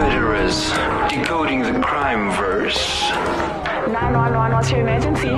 [0.00, 0.70] murderers,
[1.08, 3.10] decoding the crime verse.
[3.10, 5.28] 911, what's your emergency?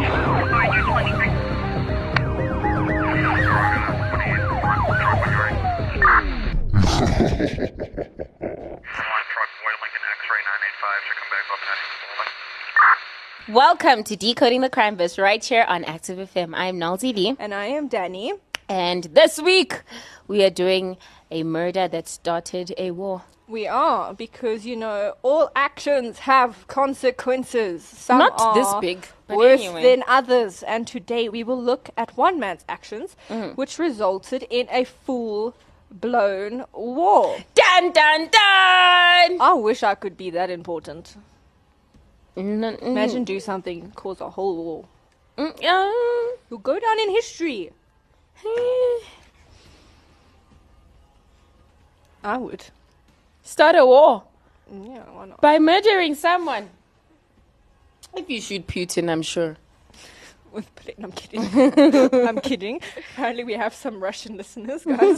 [13.48, 16.52] Welcome to Decoding the Crime Verse right here on Active FM.
[16.54, 17.34] I'm Nal TV.
[17.38, 18.34] And I am Danny.
[18.68, 19.80] And this week
[20.28, 20.98] we are doing
[21.30, 23.22] a murder that started a war.
[23.50, 27.82] We are, because, you know, all actions have consequences.
[27.82, 29.82] Some Not are this big, worse anyway.
[29.82, 30.62] than others.
[30.62, 33.54] And today we will look at one man's actions, Mm-hmm.
[33.56, 35.54] which resulted in a full
[35.90, 37.38] blown war.
[37.56, 39.40] Dun dun dun!
[39.40, 41.16] I wish I could be that important.
[42.36, 44.84] N- Imagine do something, cause a whole war.
[45.36, 47.72] mm, uh, You'll go down in history.
[52.22, 52.66] I would.
[53.50, 54.22] Start a war
[54.72, 55.40] Yeah, why not?
[55.40, 56.70] by murdering someone.
[58.14, 59.56] If you shoot Putin, I'm sure.
[60.52, 62.28] With Putin, I'm kidding.
[62.28, 62.80] I'm kidding.
[63.12, 65.16] Apparently, we have some Russian listeners, guys.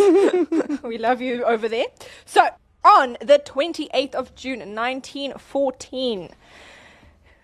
[0.83, 1.85] we love you over there.
[2.25, 2.49] So,
[2.83, 6.31] on the 28th of June, 1914,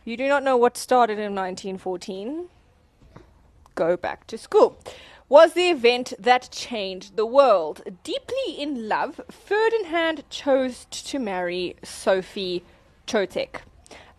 [0.06, 2.48] you do not know what started in 1914?
[3.75, 4.78] Go back to school.
[5.29, 7.83] Was the event that changed the world.
[8.03, 12.65] Deeply in love, Ferdinand chose to marry Sophie
[13.07, 13.61] Chotek.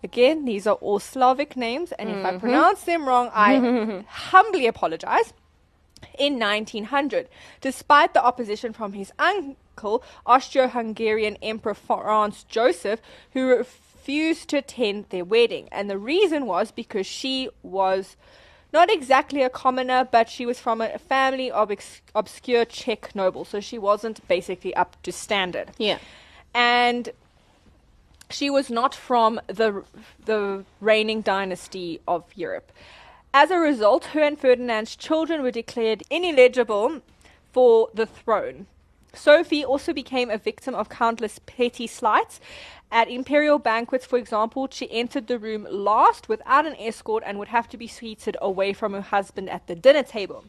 [0.03, 2.39] Again, these are all Slavic names, and if I mm-hmm.
[2.39, 5.33] pronounce them wrong, I humbly apologize.
[6.17, 7.27] In 1900,
[7.59, 13.01] despite the opposition from his uncle, Austro Hungarian Emperor Franz Joseph,
[13.33, 15.67] who refused to attend their wedding.
[15.71, 18.15] And the reason was because she was
[18.71, 23.49] not exactly a commoner, but she was from a family of ex- obscure Czech nobles,
[23.49, 25.97] so she wasn't basically up to standard Yeah.
[26.53, 27.09] and
[28.29, 29.83] she was not from the
[30.25, 32.71] the reigning dynasty of Europe.
[33.33, 37.01] As a result, her and Ferdinand's children were declared ineligible
[37.51, 38.67] for the throne.
[39.13, 42.39] Sophie also became a victim of countless petty slights.
[42.91, 47.49] At imperial banquets, for example, she entered the room last without an escort and would
[47.49, 50.45] have to be seated away from her husband at the dinner table.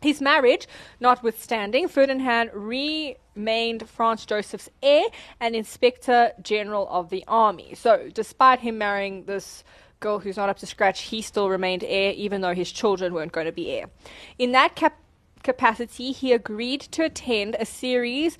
[0.00, 0.66] His marriage,
[1.00, 5.04] notwithstanding, Ferdinand remained Franz Joseph's heir
[5.40, 7.74] and Inspector General of the Army.
[7.74, 9.64] So, despite him marrying this
[10.00, 13.32] girl who's not up to scratch, he still remained heir, even though his children weren't
[13.32, 13.86] going to be heir.
[14.38, 15.00] In that cap-
[15.42, 18.36] capacity, he agreed to attend a series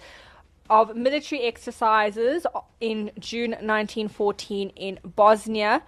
[0.71, 2.47] of military exercises
[2.81, 5.82] in June 1914 in Bosnia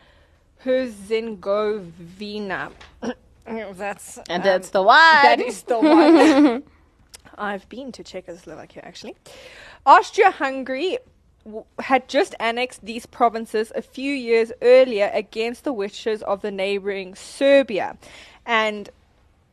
[0.59, 2.71] Herzegovina.
[3.47, 5.23] that's And um, that's the one.
[5.23, 6.63] that is the one.
[7.39, 9.15] I've been to Czechoslovakia actually.
[9.87, 10.99] Austria Hungary
[11.45, 16.51] w- had just annexed these provinces a few years earlier against the wishes of the
[16.51, 17.97] neighboring Serbia,
[18.45, 18.91] and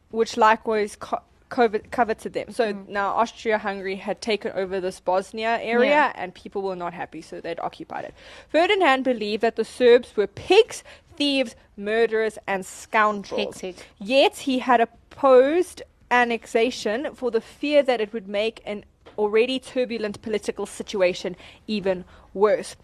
[0.10, 2.52] which likewise co- covet- coveted them.
[2.52, 2.92] So hmm.
[2.92, 6.14] now Austria Hungary had taken over this Bosnia area, Yeah.
[6.16, 8.14] and people were not happy, so they'd occupied it.
[8.50, 10.84] Ferdinand believed that the Serbs were pigs,
[11.16, 13.62] thieves, murderers, and scoundrels.
[13.62, 13.88] Hectic.
[14.00, 18.86] Yet he had opposed annexation for the fear that it would make an
[19.18, 21.36] already turbulent political situation
[21.68, 22.76] even worse.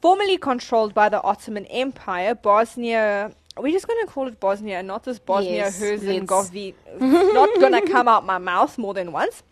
[0.00, 3.32] Formerly controlled by the Ottoman Empire, Bosnia.
[3.58, 6.74] We're just going to call it Bosnia, and not this Bosnia Yes, Herzegovina.
[7.00, 9.42] not going to come out my mouth more than once.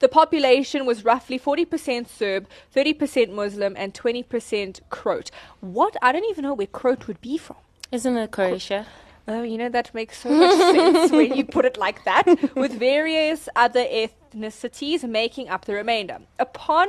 [0.00, 5.30] The population was roughly 40% Serb, 30% Muslim, and 20% Croat.
[5.60, 5.96] What?
[6.02, 7.56] I don't even know where Croat would be from.
[7.90, 8.86] Isn't it Croatia?
[9.26, 12.24] Oh, you know, that makes so much sense when you put it like that,
[12.56, 16.18] with various other ethnicities making up the remainder.
[16.38, 16.88] Upon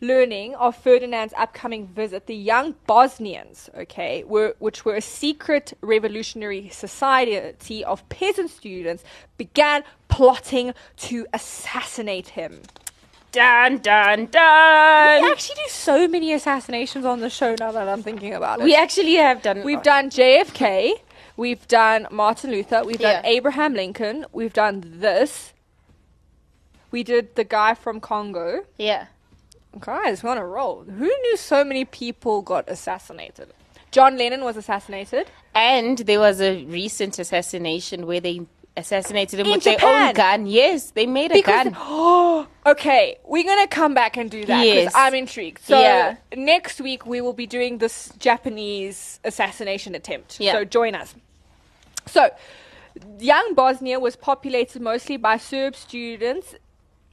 [0.00, 6.68] learning of Ferdinand's upcoming visit, the young Bosnians, okay, were, which were a secret revolutionary
[6.68, 9.04] society of peasant students,
[9.36, 12.60] began plotting to assassinate him.
[13.32, 15.22] Dun dun dun!
[15.22, 18.64] We actually do so many assassinations on the show now that I'm thinking about it.
[18.64, 19.62] We actually have done.
[19.62, 20.92] We've done JFK.
[21.36, 22.82] We've done Martin Luther.
[22.84, 24.24] We've done Abraham Lincoln.
[24.32, 25.52] We've done this.
[26.90, 28.64] We did the guy from Congo.
[28.78, 29.06] Yeah.
[29.80, 30.84] Guys, we're on a roll.
[30.84, 33.48] Who knew so many people got assassinated?
[33.90, 35.26] John Lennon was assassinated.
[35.54, 38.42] And there was a recent assassination where they
[38.76, 40.46] assassinated him In with their own gun.
[40.46, 41.76] Yes, they made a Because gun.
[41.78, 44.92] oh, okay, we're gonna come back and do that because Yes.
[44.94, 45.62] I'm intrigued.
[45.64, 46.16] So Yeah.
[46.36, 50.40] next week we will be doing this Japanese assassination attempt.
[50.40, 50.52] Yeah.
[50.52, 51.14] So join us.
[52.06, 52.30] So
[53.18, 56.54] young Bosnia was populated mostly by Serb students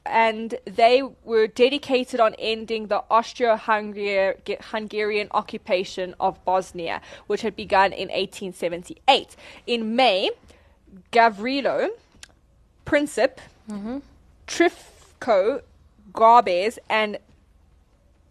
[0.06, 8.10] and they were dedicated on ending the Austro-Hungarian occupation of Bosnia, which had begun in
[8.10, 9.36] 1878.
[9.66, 10.30] In May,
[11.12, 11.90] Gavrilo,
[12.86, 13.38] Princip,
[14.48, 15.62] Trifko,
[16.12, 17.18] Garbes, and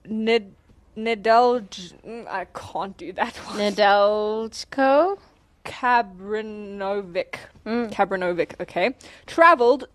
[0.04, 0.54] Nid-
[0.96, 1.94] Nedelj.
[2.06, 3.56] mm, I can't do that one.
[3.58, 5.18] Nedeljko.
[5.64, 8.94] Kabrinovic, Kabrinovic, okay,
[9.26, 9.86] traveled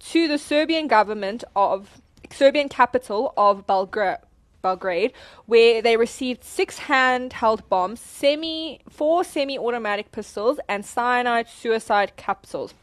[0.00, 2.00] to the Serbian government of
[2.30, 4.18] Serbian capital of Belgra-
[4.62, 5.12] Belgrade,
[5.46, 12.74] where they received six handheld bombs, semi four semi-automatic pistols, and cyanide suicide capsules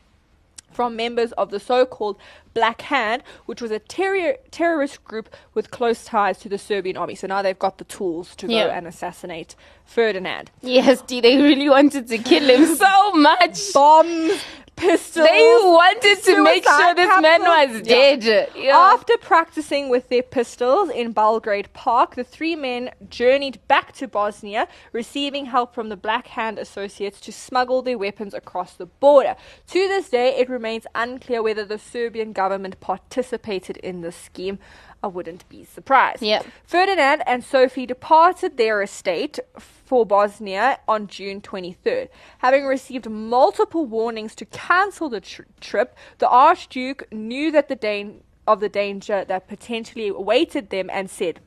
[0.72, 2.18] from members of the so-called
[2.54, 7.16] Black Hand, which was a terror- terrorist group with close ties to the Serbian army.
[7.16, 9.56] So now they've got the tools to go and assassinate
[9.86, 10.52] Ferdinand.
[10.62, 13.74] Yes, D, they really wanted to kill him so much.
[13.74, 14.44] Bombs,
[14.78, 15.28] pistols.
[15.28, 18.16] They wanted to make sure this man was Yeah.
[18.16, 18.50] dead.
[18.56, 18.78] Yeah.
[18.78, 24.68] After practicing with their pistols in Belgrade Park, the three men journeyed back to Bosnia,
[24.94, 29.36] receiving help from the Black Hand Associates to smuggle their weapons across the border.
[29.68, 34.60] To this day, it remains unclear whether the Serbian government participated in this scheme.
[35.08, 36.22] I wouldn't be surprised.
[36.22, 36.42] Yeah.
[36.66, 42.10] Ferdinand and Sophie departed their estate for Bosnia on June 23rd.
[42.40, 48.22] Having received multiple warnings to cancel the tr- trip, the Archduke knew that the dan-
[48.46, 51.40] of the danger that potentially awaited them and said,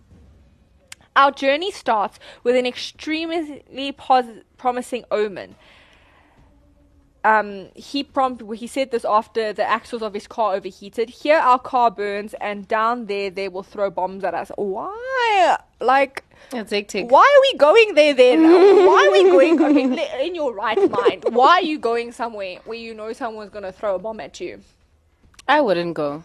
[1.15, 5.55] Our journey starts with an extremely pos- promising omen.
[7.23, 11.11] Um, he prompt he said this after the axles of his car overheated.
[11.11, 14.51] Here our car burns, and down there they will throw bombs at us.
[14.57, 15.59] Why?
[15.81, 17.11] Like, It's hectic.
[17.11, 18.43] why are we going there then?
[18.87, 19.63] why are we going?
[19.63, 23.73] Okay, in your right mind, why are you going somewhere where you know someone's gonna
[23.73, 24.61] throw a bomb at you?
[25.47, 26.23] I wouldn't go.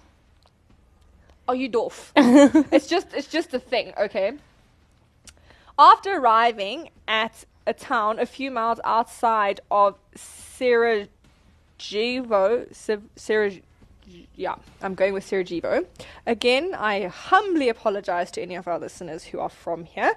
[1.47, 2.11] Are you doof?
[2.71, 4.31] it's just it's just a thing, okay?
[5.77, 11.07] After arriving at a town a few miles outside of Sarajevo,
[12.71, 13.61] Sa- Saraj-
[14.35, 15.85] yeah, I'm going with Sarajevo.
[16.27, 20.13] Again, I humbly apologize to any of our listeners who are from here,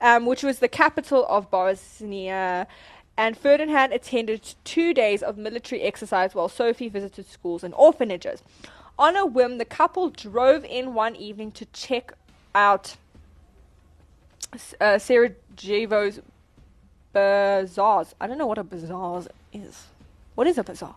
[0.00, 2.66] um, which was the capital of Bosnia.
[3.16, 8.42] And Ferdinand attended two days of military exercise while Sophie visited schools and orphanages.
[8.98, 12.12] On a whim, the couple drove in one evening to check
[12.54, 12.96] out
[14.80, 16.20] uh, Sarajevo's
[17.12, 18.14] bazaars.
[18.20, 19.22] I don't know what a bazaar
[19.52, 19.86] is.
[20.34, 20.96] What is a bazaar?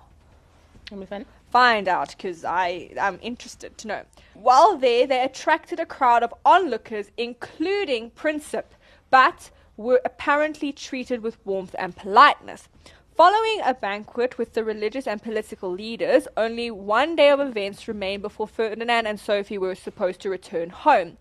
[0.87, 1.25] It'll be fun.
[1.51, 4.01] find out because I am interested to know.
[4.33, 8.65] While there, they attracted a crowd of onlookers, including Princip,
[9.09, 12.67] but were apparently treated with warmth and politeness.
[13.15, 18.23] Following a banquet with the religious and political leaders, only one day of events remained
[18.23, 21.17] before Ferdinand and Sophie were supposed to return home.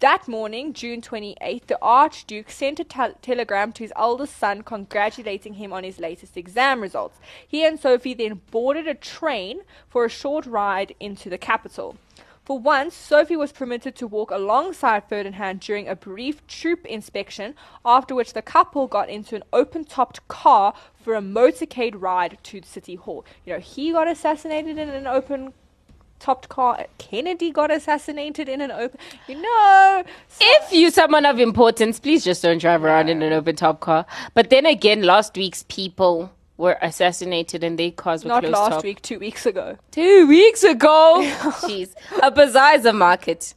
[0.00, 5.54] That morning, June 28th, the Archduke sent a tel- telegram to his eldest son congratulating
[5.54, 7.20] him on his latest exam results.
[7.46, 11.96] He and Sophie then boarded a train for a short ride into the capital.
[12.46, 18.14] For once, Sophie was permitted to walk alongside Ferdinand during a brief troop inspection, after
[18.14, 20.72] which the couple got into an open topped car
[21.02, 23.26] for a motorcade ride to City Hall.
[23.44, 25.54] You know, he got assassinated in an open
[26.20, 26.86] topped car.
[26.98, 29.00] Kennedy got assassinated in an open.
[29.26, 33.32] You know, so- If you're someone of importance, please just don't drive around in an
[33.32, 34.06] open top car.
[34.34, 38.84] But then again, last week's people were assassinated and their cars were not last top.
[38.84, 39.76] week, two weeks ago.
[39.90, 41.20] Two weeks ago.
[41.62, 41.90] Jeez.
[42.22, 43.54] A bazaar market.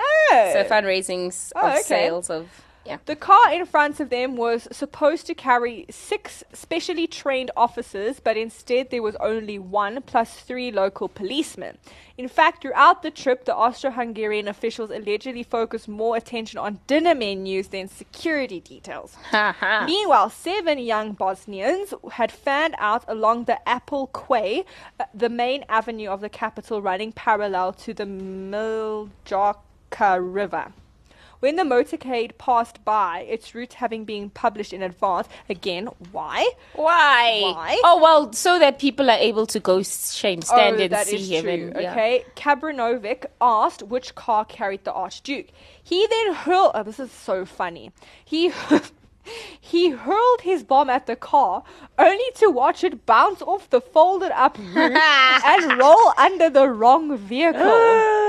[0.00, 0.50] Oh.
[0.52, 1.82] So fundraisings Oh, of okay.
[1.82, 2.48] sales of
[2.84, 2.98] yeah.
[3.06, 8.36] The car in front of them was supposed to carry six specially trained officers, but
[8.36, 11.78] instead there was only one plus three local policemen.
[12.18, 17.14] In fact, throughout the trip, the Austro Hungarian officials allegedly focused more attention on dinner
[17.14, 19.16] menus than security details.
[19.86, 24.64] Meanwhile, seven young Bosnians had fanned out along the Appel Quay,
[25.00, 29.08] uh, the main avenue of the capital running parallel to the Miljacka
[30.20, 30.72] River.
[31.42, 36.48] When the motorcade passed by, its route having been published in advance, again, why?
[36.74, 37.40] Why?
[37.42, 37.80] Why?
[37.82, 41.08] Oh well, so that people are able to go shame oh, stand oh, and that
[41.08, 41.42] see is him.
[41.42, 41.52] true.
[41.52, 41.90] And, yeah.
[41.90, 45.48] Okay, Kabrinovic asked which car carried the Archduke.
[45.82, 46.70] He then hurled.
[46.76, 47.90] Oh, this is so funny.
[48.24, 48.52] He.
[49.60, 51.62] He hurled his bomb at the car,
[51.96, 57.16] only to watch it bounce off the folded up roof and roll under the wrong
[57.16, 57.62] vehicle.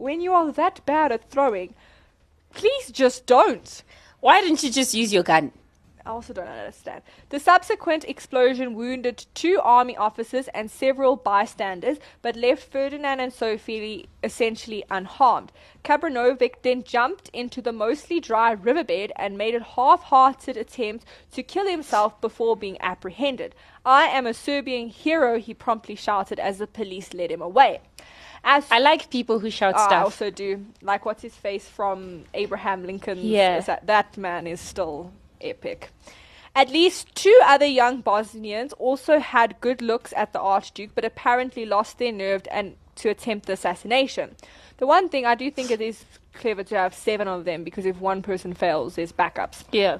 [0.00, 1.74] when you are that bad at throwing,
[2.54, 3.82] please just don't.
[4.20, 5.52] Why didn't you just use your gun?
[6.06, 7.02] I also don't understand.
[7.28, 14.08] The subsequent explosion wounded two army officers and several bystanders, but left Ferdinand and Sophie
[14.22, 15.52] essentially unharmed.
[15.84, 21.66] Kabranovic then jumped into the mostly dry riverbed and made a half-hearted attempt to kill
[21.68, 23.54] himself before being apprehended.
[23.84, 27.80] I am a Serbian hero, he promptly shouted as the police led him away.
[28.42, 30.04] As I like people who shout Oh, I stuff.
[30.04, 30.64] also do.
[30.80, 33.22] Like, what's his face from Abraham Lincoln's?
[33.22, 33.58] Yeah.
[33.58, 35.90] is that, that man is still epic.
[36.54, 41.64] At least two other young Bosnians also had good looks at the Archduke, but apparently
[41.64, 44.34] lost their nerve and to attempt the assassination.
[44.78, 46.04] The one thing I do think it is
[46.34, 49.64] clever to have seven of them because if one person fails, there's backups.
[49.72, 49.98] yeah.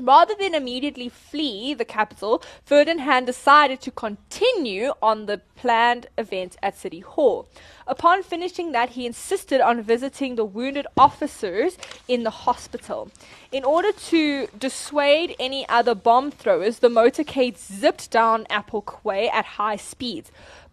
[0.00, 6.76] Rather than immediately flee the capital, Ferdinand decided to continue on the planned event at
[6.76, 7.48] City Hall.
[7.86, 13.10] Upon finishing that, he insisted on visiting the wounded officers in the hospital.
[13.50, 19.44] In order to dissuade any other bomb throwers, the motorcade zipped down Appel Quay at
[19.44, 20.30] high speeds.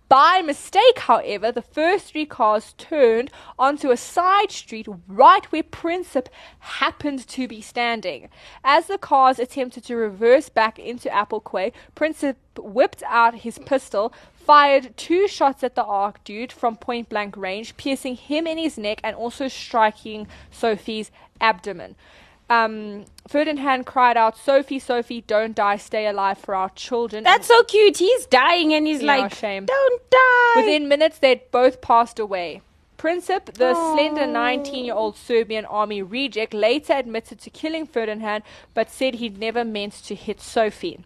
[0.10, 6.28] By mistake, however, the first three cars turned onto a side street right where Princip
[6.60, 8.30] happened to be standing.
[8.64, 14.14] As the cars attempted to reverse back into Appel Quay, Princip whipped out his pistol,
[14.34, 19.00] fired two shots at the Archduke from point blank range, piercing him in his neck
[19.04, 21.10] and also striking Sophie's
[21.42, 21.96] abdomen.
[22.50, 27.24] Um, Ferdinand cried out, Sophie, Sophie, don't die, stay alive for our children.
[27.24, 27.98] That's so cute.
[27.98, 29.66] He's dying and he's Yeah, like, shame.
[29.66, 30.54] don't die.
[30.58, 32.62] Within minutes, they'd both passed away.
[32.98, 38.90] Princip, the slender 19 year old Serbian army reject, later admitted to killing Ferdinand but
[38.90, 41.04] said he'd never meant to hit Sophie.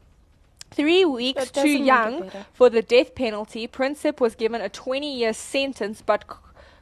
[0.69, 4.69] Three weeks too doesn't make it young for the death penalty, Princip was given a
[4.69, 6.25] 20 year sentence but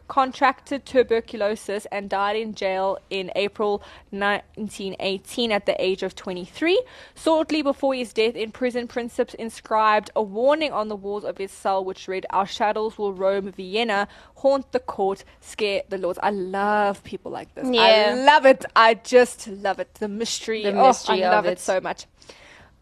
[0.08, 3.82] contracted tuberculosis and died in jail in April
[4.12, 6.82] 1918 at the age of 23.
[7.16, 11.52] Shortly before his death in prison, Princip inscribed a warning on the walls of his
[11.52, 16.20] cell which read, Our shadows will roam Vienna, haunt the court, scare the lords.
[16.22, 17.68] I love people like this.
[17.72, 17.82] Yeah.
[17.82, 18.66] I love it.
[18.76, 19.94] I just love it.
[19.96, 20.64] The mystery.
[20.64, 21.60] The Oh, mystery I love it it.
[21.60, 22.06] so much.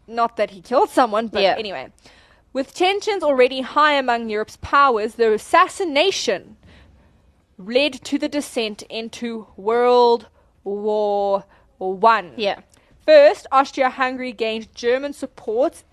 [0.06, 1.56] Not that he killed someone, but Yeah.
[1.58, 1.88] anyway.
[2.52, 6.56] With tensions already high among Europe's powers, the assassination
[7.66, 10.28] led to the descent into World
[10.64, 11.44] War
[11.78, 12.32] One.
[12.36, 12.60] yeah.
[13.06, 15.84] First, Austria-Hungary gained German support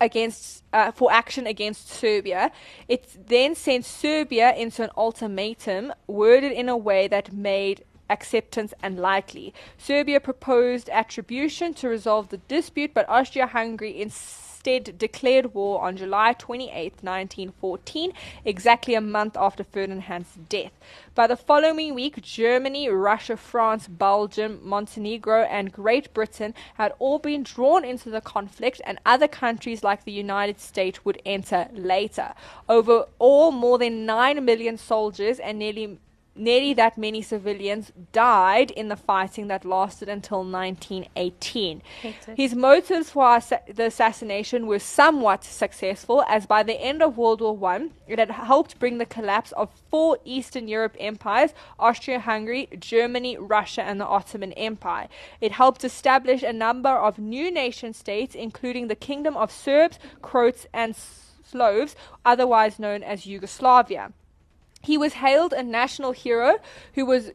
[0.00, 2.50] against uh, for action against Serbia.
[2.88, 9.52] It then sent Serbia into an ultimatum worded in a way that made acceptance unlikely.
[9.76, 14.00] Serbia proposed attribution to resolve the dispute, but Austria-Hungary
[14.68, 18.12] instead declared war on July 28, 1914,
[18.44, 20.72] exactly a month after Ferdinand's death.
[21.14, 27.42] By the following week, Germany, Russia, France, Belgium, Montenegro, and Great Britain had all been
[27.42, 32.34] drawn into the conflict, and other countries like the United States would enter later.
[32.68, 35.98] Overall, more than 9 million soldiers and nearly
[36.38, 41.82] Nearly that many civilians died in the fighting that lasted until 1918.
[42.36, 47.40] His motives for assa- the assassination were somewhat successful, as by the end of World
[47.40, 52.68] War One, it had helped bring the collapse of four Eastern Europe empires Austria Hungary,
[52.78, 55.08] Germany, Russia, and the Ottoman Empire.
[55.40, 60.66] It helped establish a number of new nation states, including the Kingdom of Serbs, Croats,
[60.72, 60.94] and
[61.44, 64.12] Slavs, otherwise known as Yugoslavia.
[64.88, 66.48] He was hailed a national hero
[66.94, 67.32] who was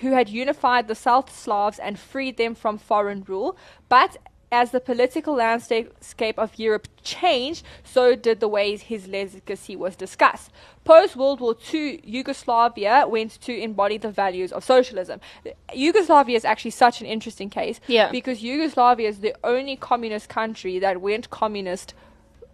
[0.00, 3.56] who had unified the South Slavs and freed them from foreign rule,
[3.88, 4.12] but
[4.52, 10.50] as the political landscape of Europe changed, so did the ways his legacy was discussed.
[10.84, 15.18] Post World War II, Yugoslavia went to embody the values of socialism.
[15.74, 18.10] Yugoslavia is actually such an interesting case Yeah.
[18.10, 21.94] because Yugoslavia is the only communist country that went communist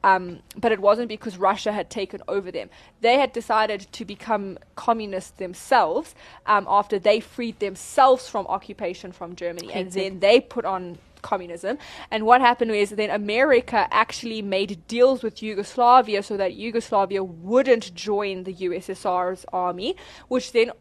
[0.04, 2.70] um, but it wasn't because Russia had taken over them.
[3.00, 6.14] They had decided to become communists themselves
[6.46, 11.78] um, after they freed themselves from occupation from Germany, and then they put on communism.
[12.10, 17.94] And what happened was then America actually made deals with Yugoslavia so that Yugoslavia wouldn't
[17.94, 19.96] join the USSR's army,
[20.28, 20.72] which then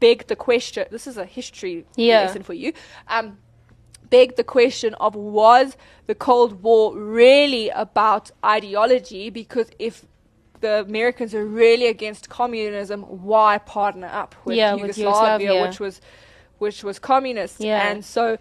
[0.00, 0.86] begged the question.
[0.90, 2.22] This is a history Yeah.
[2.22, 2.72] lesson for you.
[3.08, 3.38] Um,
[4.10, 5.76] begged the question of was
[6.06, 9.30] the Cold War really about ideology?
[9.30, 10.04] Because if
[10.60, 15.62] the Americans are really against communism, why partner up with Yeah, with Yugoslavia, Yugoslavia.
[15.68, 16.00] which was
[16.58, 17.60] which was communist?
[17.60, 17.88] Yeah.
[17.88, 18.36] And so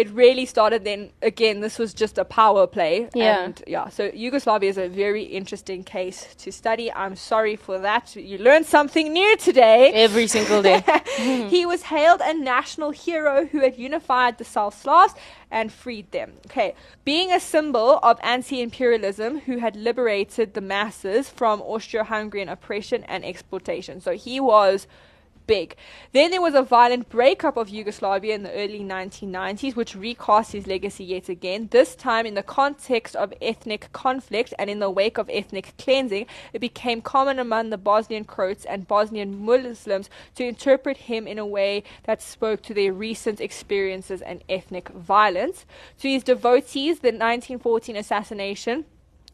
[0.00, 1.02] it really started then
[1.32, 3.44] again this was just a power play Yeah.
[3.44, 8.04] and yeah so yugoslavia is a very interesting case to study i'm sorry for that
[8.30, 10.78] you learned something new today Every single day.
[11.56, 15.14] he was hailed a national hero who had unified the South Slavs
[15.50, 16.28] and freed them.
[16.46, 23.24] Okay, being a symbol of anti-imperialism, who had liberated the masses from Austro-Hungarian oppression and
[23.24, 24.00] exploitation.
[24.00, 24.86] So he was
[25.50, 25.74] big.
[26.12, 30.68] Then there was a violent breakup of Yugoslavia in the early 1990s, which recast his
[30.68, 31.66] legacy yet again.
[31.72, 36.26] This time, in the context of ethnic conflict and in the wake of ethnic cleansing,
[36.52, 41.44] it became common among the Bosnian Croats and Bosnian Muslims to interpret him in a
[41.44, 45.66] way that spoke to their recent experiences and ethnic violence.
[45.98, 48.84] To his devotees, the 1914 assassination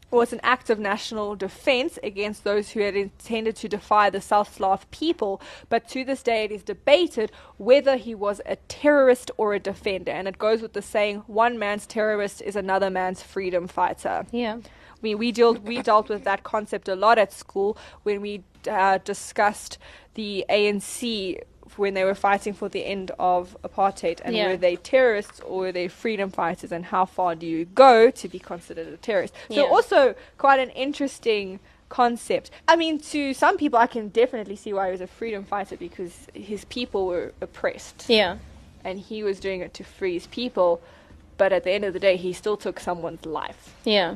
[0.09, 4.55] was an act of national defense against those who had intended to defy the South
[4.55, 9.53] Slav people, but to this day it is debated whether he was a terrorist or
[9.53, 10.11] a defender.
[10.11, 14.25] And it goes with the saying, one man's terrorist is another man's freedom fighter.
[14.31, 14.59] yeah.
[14.99, 18.97] We, we, dealt, we dealt with that concept a lot at school when we uh,
[19.03, 19.77] discussed
[20.15, 21.39] the ANC
[21.75, 24.47] when they were fighting for the end of apartheid and Yeah.
[24.49, 28.27] were they terrorists or were they freedom fighters and how far do you go to
[28.29, 29.63] be considered a terrorist so Yeah.
[29.63, 31.59] also quite an interesting
[31.89, 35.43] concept i mean to some people i can definitely see why he was a freedom
[35.45, 38.37] fighter because his people were oppressed Yeah.
[38.83, 40.81] and he was doing it to free his people
[41.37, 44.15] but at the end of the day he still took someone's life Yeah.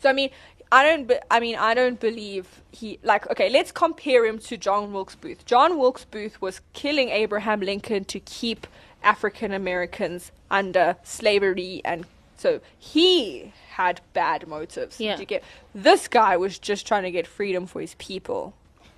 [0.00, 0.30] so I mean,
[0.70, 1.06] I don't.
[1.08, 3.28] Be- I mean, I don't believe he like.
[3.30, 5.44] Okay, let's compare him to John Wilkes Booth.
[5.46, 8.66] John Wilkes Booth was killing Abraham Lincoln to keep
[9.02, 12.04] African Americans under slavery, and
[12.36, 15.00] so he had bad motives.
[15.00, 15.18] Yeah.
[15.18, 15.42] You get
[15.74, 18.54] this guy was just trying to get freedom for his people.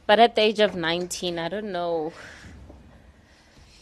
[0.07, 2.13] But at the age of 19, I don't know.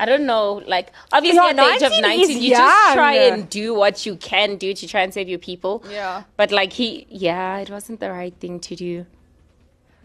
[0.01, 0.63] I don't know.
[0.67, 4.07] Like, obviously, at the age of 19 19, is you just try and do what
[4.07, 5.83] you can do to try and save your people.
[5.91, 6.23] Yeah.
[6.37, 9.07] But, like, he, yeah, it wasn't the right thing to do.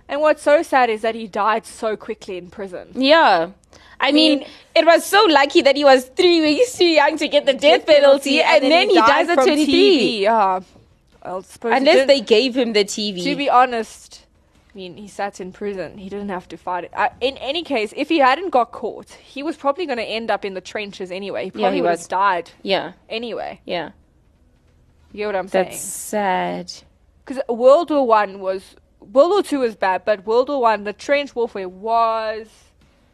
[0.10, 2.90] And what's so sad is that he died so quickly in prison.
[2.96, 3.52] Yeah.
[4.00, 7.28] I mean, mean- it was so lucky that he was three weeks too young to
[7.28, 9.74] get the death penalty, and, then, he, dies at from 23.
[9.74, 10.20] TV.
[10.22, 10.60] Yeah.
[11.26, 13.24] Unless they gave him the TV.
[13.24, 14.23] To be honest,
[14.74, 16.00] I mean, he sat in prison.
[16.00, 16.92] He didn't have to fight it.
[16.96, 20.32] Uh, in any case, if he hadn't got caught, he was probably going to end
[20.32, 21.46] up in the trenches anyway.
[21.46, 22.02] He Yeah, probably he would was.
[22.02, 22.94] have died yeah.
[23.08, 23.62] anyway.
[23.66, 23.92] Yeah.
[25.12, 26.72] You get what I'm That's saying?
[26.72, 26.74] sad.
[27.24, 30.94] Because World War One was World War Two was bad, but World War One, the
[30.94, 32.48] trench warfare was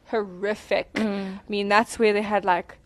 [0.08, 0.94] horrific.
[0.94, 1.36] Mm.
[1.38, 2.78] I mean, that's where they had like.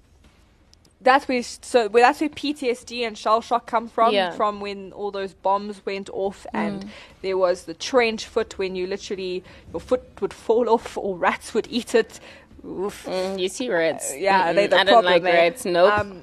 [1.03, 4.31] That's where so where that's where PTSD and shell shock come from Yeah.
[4.31, 6.59] from when all those bombs went off Mm.
[6.63, 6.89] and
[7.21, 11.53] there was the trench foot when you literally your foot would fall off or rats
[11.53, 12.19] would eat it.
[12.65, 13.05] Oof.
[13.05, 14.15] Mm, you see rats.
[14.15, 15.65] Yeah, they Mm-mm, the I don't like rats.
[15.65, 15.91] Nope.
[15.99, 16.21] Um,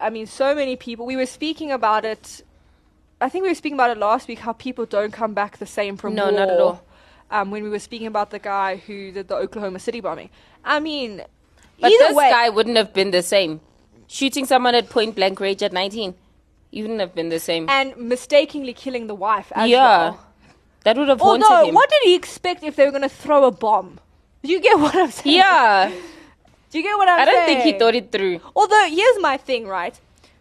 [0.00, 1.06] I mean, so many people.
[1.06, 2.42] We were speaking about it.
[3.20, 4.40] I think we were speaking about it last week.
[4.40, 6.32] How people don't come back the same from No, war.
[6.32, 6.82] not at all.
[7.30, 10.30] Um, when we were speaking about the guy who did the Oklahoma City bombing.
[10.64, 11.22] I mean,
[11.80, 13.60] But either this way, guy wouldn't have been the same.
[14.08, 16.14] Shooting someone at point blank range at 19,
[16.70, 17.68] you wouldn't have been the same.
[17.68, 19.52] and mistakenly killing the wife.
[19.54, 20.26] As yeah, well.
[20.84, 21.74] that would have haunted Although, him.
[21.74, 24.00] what did he expect if they were going to throw a bomb?
[24.42, 25.36] Do you get what I'm saying?
[25.36, 25.92] Yeah,
[26.70, 27.36] Do you get what I'm I saying?
[27.36, 28.40] I don't think he thought it through.
[28.56, 29.98] Although, here's my thing, right?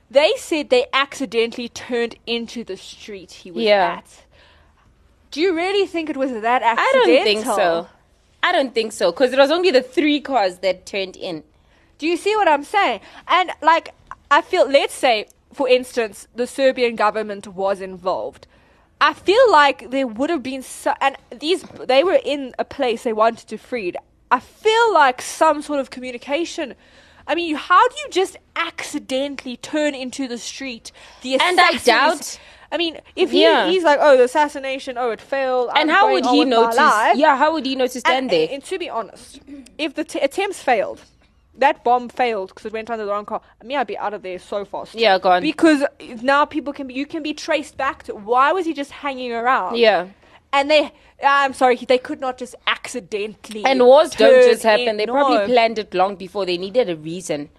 [0.09, 3.97] They said they accidentally turned into the street he was Yeah.
[3.97, 4.23] at.
[5.31, 6.79] Do you really think it was that accident?
[6.79, 7.87] I don't think so.
[8.41, 11.43] I don't think so because it was only the three cars that turned in.
[11.97, 13.01] Do you see what I'm saying?
[13.27, 13.93] And, like,
[14.29, 18.45] I feel, let's say, for instance, the Serbian government was involved.
[18.99, 23.03] I feel like there would have been so, and these, they were in a place
[23.03, 23.93] they wanted to free.
[24.31, 26.73] I feel like some sort of communication.
[27.27, 30.91] I mean, how do you just accidentally turn into the street?
[31.21, 32.39] The And I doubt-
[32.71, 33.69] I mean, if he, Yeah.
[33.69, 35.69] he's like, oh, the assassination, oh, it failed.
[35.75, 36.77] And I'm how would he with know my to?
[36.77, 37.17] life.
[37.17, 38.47] Yeah, how would he know to stand and, there?
[38.51, 39.39] And, to be honest,
[39.77, 41.01] if the t- attempts failed,
[41.57, 43.41] that bomb failed because it went under the wrong car.
[43.61, 44.95] I mean, I'd be out of there so fast.
[44.95, 45.41] Yeah, gone.
[45.41, 45.83] Because
[46.21, 49.31] now people can be, you can be traced back to why was he just hanging
[49.33, 49.77] around?
[49.77, 50.07] yeah.
[50.53, 53.65] And they, I'm sorry, they could not just accidentally.
[53.65, 54.87] And wars don't just happen.
[54.87, 55.11] in- They no.
[55.13, 56.45] probably planned it long before.
[56.45, 57.49] They needed a reason.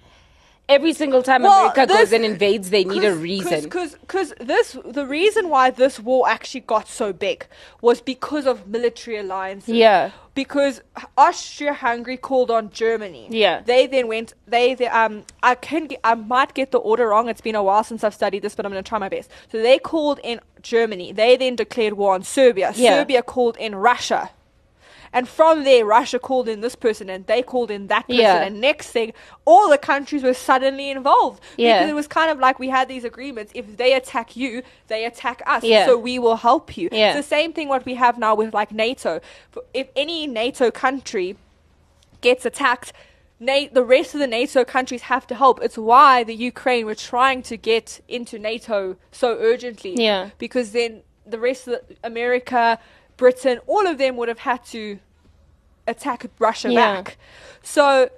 [0.68, 3.62] Every single time Well, America this- goes and invades, they need a reason.
[3.64, 7.46] Because this, the reason why this war actually got so big
[7.80, 9.74] was because of military alliances.
[9.74, 10.10] Yeah.
[10.34, 10.82] Because
[11.16, 13.28] Austria-Hungary called on Germany.
[13.30, 13.62] Yeah.
[13.62, 14.34] They then went.
[14.46, 15.24] They, they um.
[15.42, 15.86] I can.
[15.86, 17.28] Get, I might get the order wrong.
[17.28, 19.30] It's been a while since I've studied this, but I'm going to try my best.
[19.50, 21.12] So they called in Germany.
[21.12, 22.72] They then declared war on Serbia.
[22.76, 22.98] Yeah.
[23.00, 24.30] Serbia called in Russia.
[25.12, 28.20] And from there, Russia called in this person and they called in that person.
[28.20, 28.42] Yeah.
[28.42, 29.12] And next thing,
[29.44, 31.42] all the countries were suddenly involved.
[31.56, 31.78] Yeah.
[31.78, 33.52] Because it was kind of like we had these agreements.
[33.54, 35.64] If they attack you, they attack us.
[35.64, 35.86] Yeah.
[35.86, 36.88] So we will help you.
[36.92, 37.08] Yeah.
[37.08, 39.20] It's the same thing what we have now with like NATO.
[39.72, 41.36] If any NATO country
[42.20, 42.92] gets attacked,
[43.40, 45.60] Na- the rest of the NATO countries have to help.
[45.62, 49.94] It's why the Ukraine were trying to get into NATO so urgently.
[49.94, 50.30] Yeah.
[50.38, 52.80] Because then the rest of the, America,
[53.18, 54.98] Britain, all of them would have had to
[55.86, 56.94] attack Russia Yeah.
[57.02, 57.18] back.
[57.62, 58.08] So,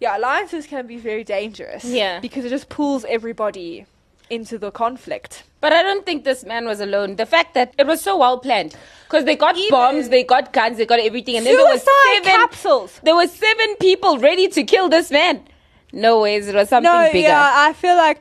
[0.00, 1.84] yeah, alliances can be very dangerous.
[1.84, 2.18] Yeah.
[2.20, 3.86] Because it just pulls everybody
[4.28, 5.44] into the conflict.
[5.60, 7.16] But I don't think this man was alone.
[7.16, 8.74] The fact that it was so well planned,
[9.06, 11.82] because they got Even- bombs, they got guns, they got everything, and then there was
[11.82, 13.00] seven capsules.
[13.04, 15.44] There were seven people ready to kill this man.
[15.92, 17.28] No ways, it was something no, bigger.
[17.28, 18.20] yeah, I feel like,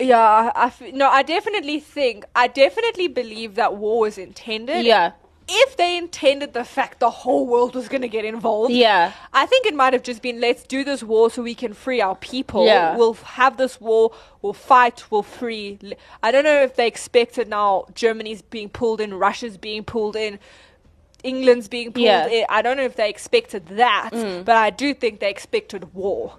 [0.00, 4.84] yeah, I f- no, I definitely think, I definitely believe that war was intended.
[4.84, 5.12] yeah,
[5.48, 9.46] If they intended the fact the whole world was going to get involved, yeah, I
[9.46, 12.14] think it might have just been let's do this war so we can free our
[12.16, 12.64] people.
[12.66, 12.96] Yeah.
[12.96, 15.78] We'll have this war, we'll fight, we'll free.
[16.22, 20.38] I don't know if they expected now Germany's being pulled in, Russia's being pulled in,
[21.22, 22.28] England's being pulled Yeah.
[22.28, 22.32] Mm.
[22.32, 22.46] in.
[22.48, 26.34] I don't know if they expected that, but I do think they expected war.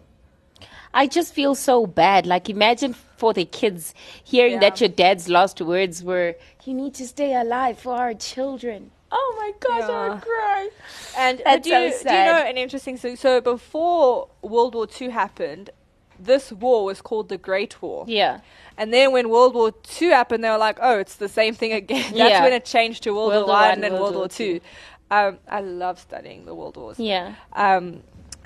[0.94, 2.26] I just feel so bad.
[2.26, 4.60] Like, imagine for the kids hearing Yeah.
[4.62, 9.36] that your dad's last words were, "You need to stay alive for our children." Oh
[9.38, 10.70] my gosh, I would cry.
[11.18, 13.16] And That's do, you, so do you know an interesting thing?
[13.18, 15.70] So before World War II happened,
[16.18, 18.06] this war was called the Great War.
[18.08, 18.40] Yeah,
[18.78, 21.74] And then when World War II happened, they were like, oh, it's the same thing
[21.74, 22.04] again.
[22.16, 22.44] That's Yeah.
[22.44, 24.62] when it changed to World, World War One and then World World War Two.
[25.12, 26.98] Um, I love studying the World Wars.
[26.98, 28.02] yeah, Um,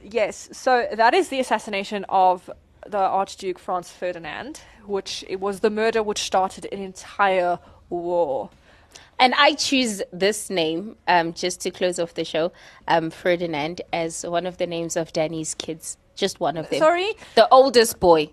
[0.10, 2.50] yes, so that is the assassination of
[2.88, 8.50] the Archduke Franz Ferdinand, which it was the murder which started an entire war.
[9.18, 12.52] And I choose this name um, just to close off the show,
[12.88, 15.98] um, Ferdinand, as one of the names of Danny's kids.
[16.16, 16.80] Just one of them.
[16.80, 18.30] Sorry, The oldest boy,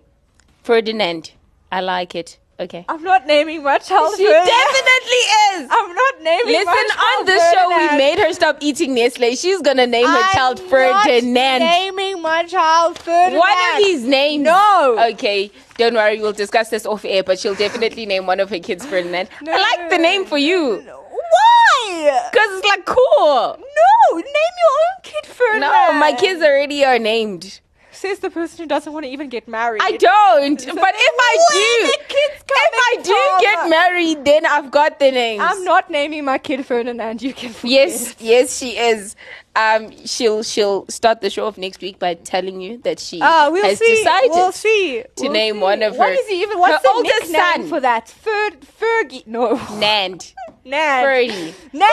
[0.63, 1.31] Ferdinand.
[1.71, 2.37] I like it.
[2.59, 2.85] Okay.
[2.87, 5.23] I'm not naming my child She definitely
[5.55, 5.67] is.
[5.71, 9.35] I'm not naming Listen, on this show, we made her stop eating Nestle.
[9.35, 11.59] She's gonna name her I'm child Ferdinand.
[11.59, 13.39] naming my child Ferdinand.
[13.39, 14.43] One of his names.
[14.43, 14.97] No.
[15.13, 16.19] Okay, don't worry.
[16.21, 19.29] We'll discuss this off air, but she'll definitely name one of her kids Ferdinand.
[19.47, 22.29] I like the name for you Why?
[22.31, 23.57] because it's like cool.
[23.57, 25.71] No, name your own kid Ferdinand.
[25.71, 27.61] No, my kids already are named.
[28.03, 29.81] Says the person who doesn't want to even get married.
[29.81, 30.57] I don't.
[30.57, 32.15] But if I do,
[32.49, 35.41] if I do get married, then I've got the names.
[35.41, 37.21] I'm not naming my kid Ferdinand.
[37.21, 37.71] You can forget.
[37.71, 39.15] Yes, yes, she is.
[39.55, 43.47] Um, she'll she'll start the show off next week by telling you that she Ah,
[43.49, 43.95] we'll has see.
[43.95, 45.03] decided we'll see.
[45.15, 45.59] to We'll name see.
[45.61, 46.59] one of What her- is he even?
[46.59, 47.69] What's her the oldest son.
[47.69, 48.09] for that?
[48.09, 48.49] Fer,
[48.81, 49.25] Fergie?
[49.27, 49.55] No.
[49.79, 50.33] Nand.
[50.65, 51.03] Nan.
[51.03, 51.29] Ferdy.
[51.29, 51.51] Ferdy.
[51.73, 51.89] No,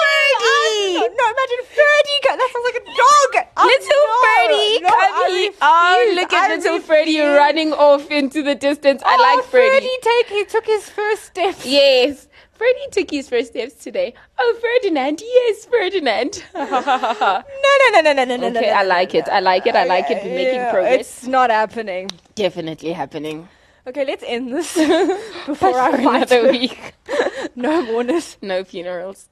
[0.00, 0.94] Ferdy.
[0.94, 2.16] No, no, imagine Ferdy.
[2.24, 3.46] That sounds like a dog.
[3.56, 4.22] Oh, Little no.
[4.24, 5.52] Ferdy, No, come here.
[5.60, 7.36] Oh, look at I little Ferdy refuse.
[7.36, 9.02] running off into the distance.
[9.04, 9.74] I Oh, like Ferdy.
[9.74, 11.66] Ferdy take he took his first steps.
[11.66, 12.28] Yes.
[12.52, 14.14] Freddie took his first steps today.
[14.38, 15.20] Oh, Ferdinand.
[15.24, 16.42] Yes, Ferdinand.
[16.54, 18.58] No, no, no, no, no, no, no, no.
[18.60, 19.28] okay, no, I like no, it.
[19.28, 19.76] I like it.
[19.76, 20.24] I like it.
[20.24, 21.00] We're making Yeah, progress.
[21.00, 22.10] It's not happening.
[22.34, 23.48] definitely happening.
[23.88, 24.74] Okay, let's end this
[25.46, 26.92] before I For another week.
[27.56, 28.36] No mourners.
[28.42, 29.28] No funerals.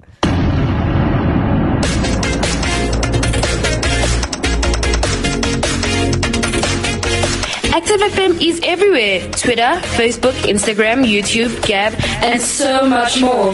[7.76, 11.92] Active FM is everywhere Twitter, Facebook, Instagram, YouTube, Gab,
[12.24, 13.52] and so much more.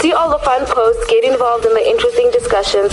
[0.00, 2.92] See all the fun posts, get involved in the interesting discussions.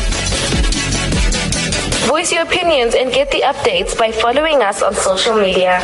[2.08, 5.82] Voice your opinions and get the updates by following us on social media.